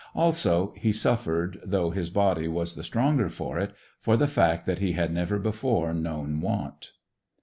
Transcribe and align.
Also, 0.15 0.73
he 0.77 0.91
suffered, 0.91 1.59
though 1.63 1.91
his 1.91 2.09
body 2.09 2.47
was 2.47 2.73
the 2.73 2.83
stronger 2.83 3.29
for 3.29 3.59
it, 3.59 3.71
for 3.99 4.17
the 4.17 4.25
fact 4.25 4.65
that 4.65 4.79
he 4.79 4.93
had 4.93 5.13
never 5.13 5.37
before 5.37 5.93
known 5.93 6.41
want. 6.41 6.93